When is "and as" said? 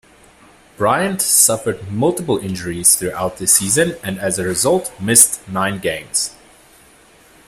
4.03-4.39